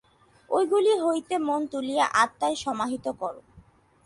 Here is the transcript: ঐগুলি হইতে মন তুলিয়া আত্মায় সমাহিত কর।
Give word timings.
ঐগুলি 0.49 0.93
হইতে 1.03 1.35
মন 1.47 1.61
তুলিয়া 1.71 2.05
আত্মায় 2.23 2.57
সমাহিত 2.63 3.05
কর। 3.19 3.33